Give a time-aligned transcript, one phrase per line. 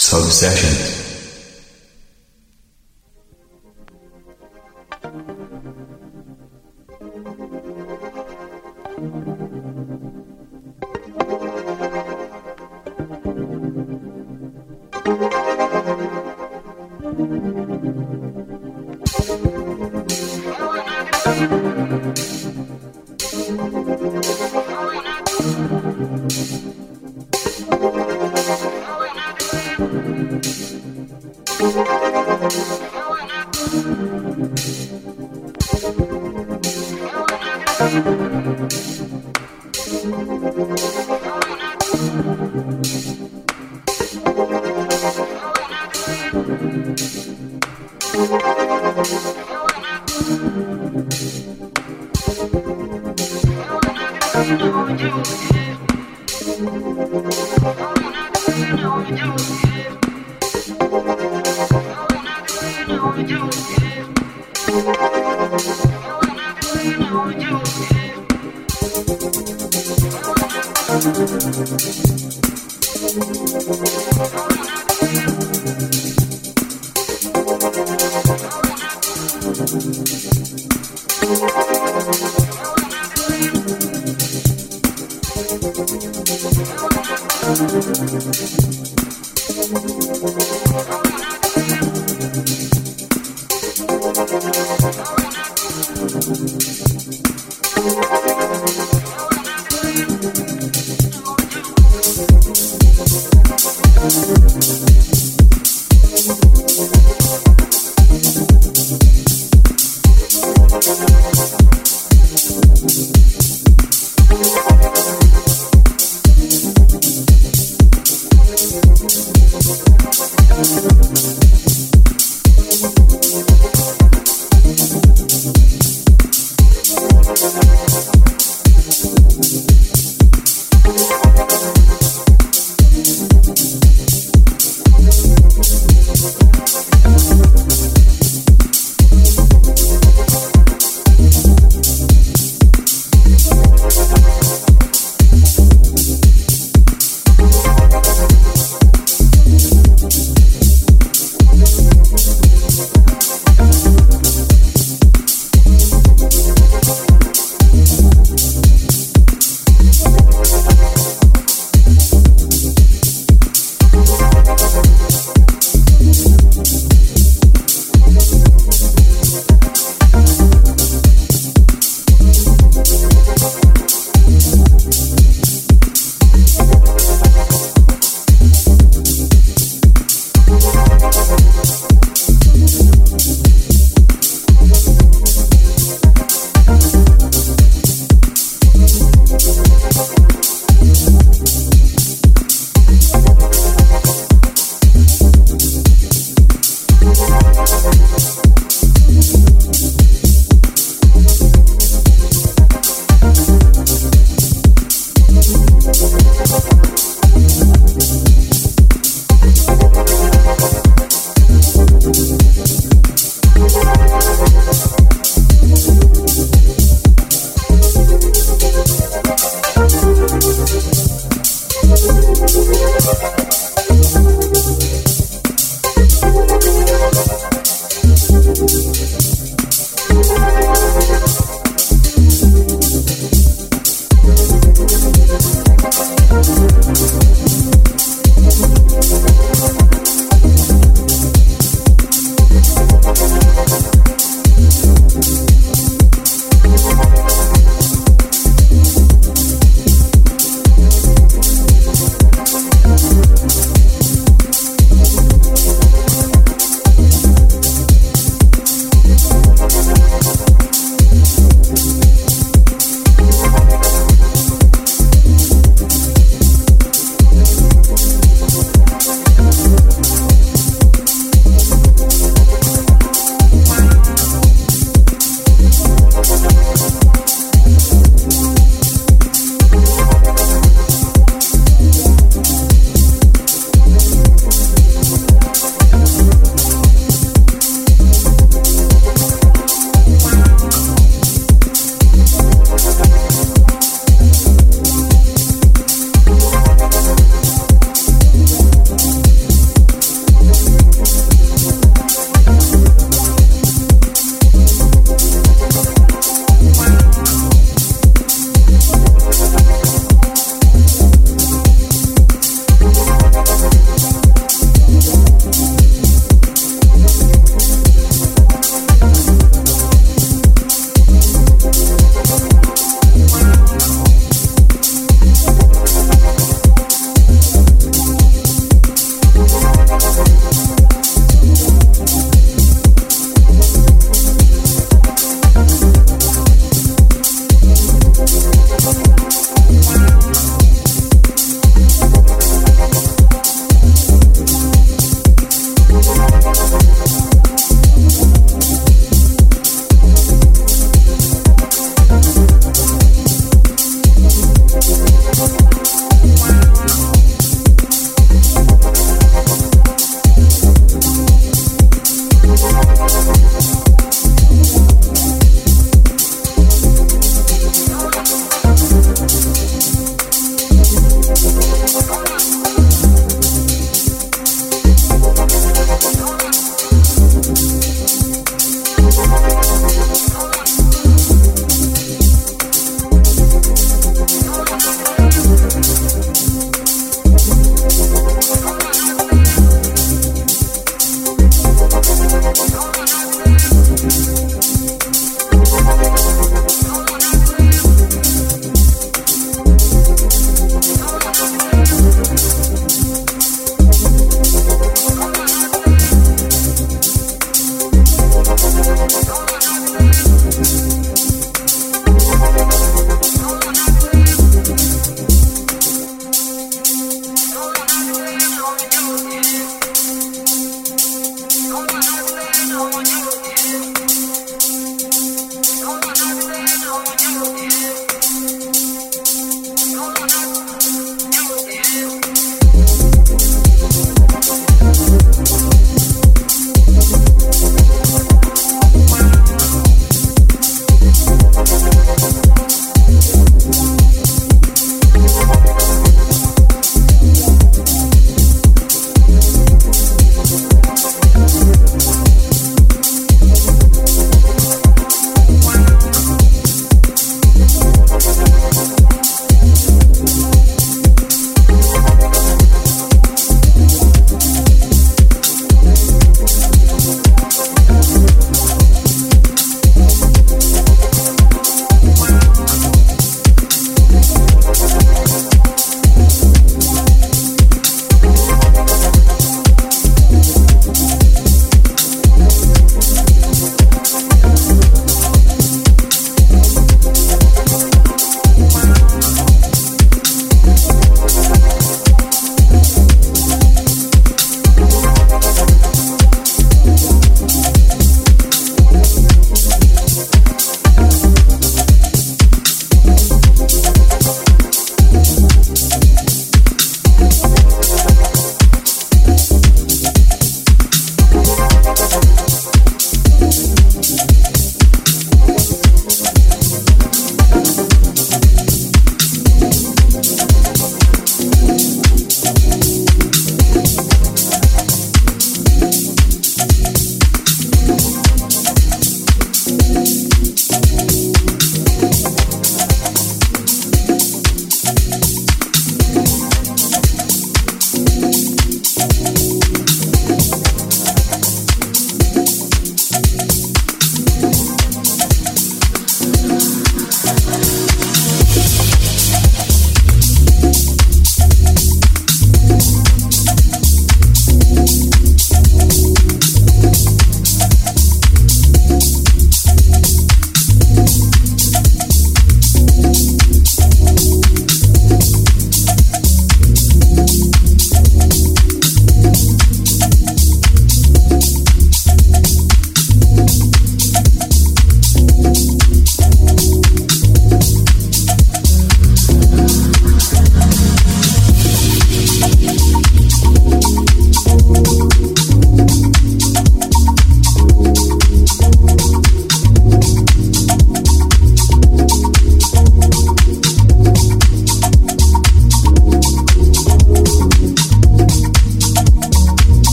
[0.00, 0.30] Soul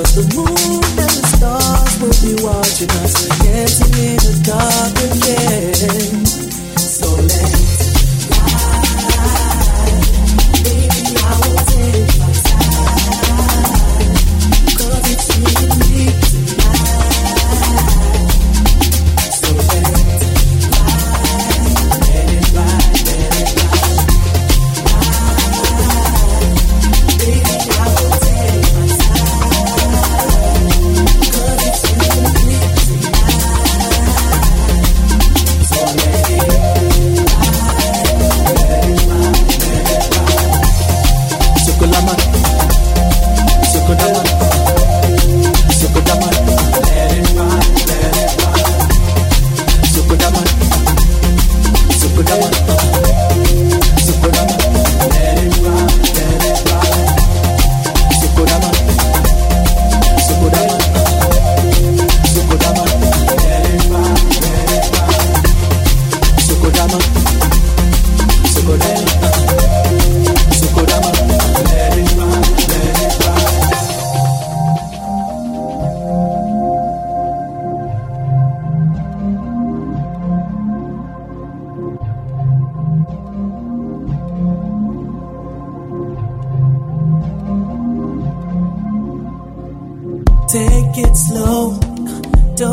[0.00, 5.99] Cause the moon and the stars will be watching us dancing in the dark again.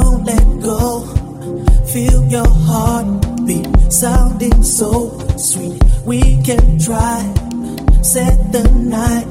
[0.07, 0.81] won't let go.
[1.93, 3.07] Feel your heart
[3.45, 4.91] beat, sounding so
[5.37, 5.81] sweet.
[6.05, 7.19] We can try,
[8.01, 8.63] set the
[8.97, 9.27] night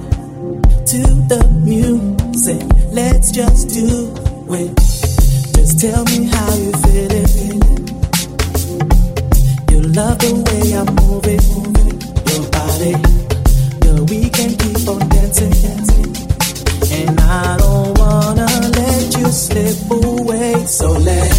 [0.93, 1.01] to
[1.33, 2.63] the music.
[2.93, 3.89] Let's just do
[4.61, 4.73] it.
[5.57, 7.33] Just tell me how you feel it.
[9.71, 11.45] You love the way I'm moving
[12.31, 12.95] your body.
[13.83, 16.13] Girl, we can keep on dancing, dancing.
[16.99, 18.49] and I don't wanna
[18.79, 20.16] let you slip away
[20.67, 21.36] so let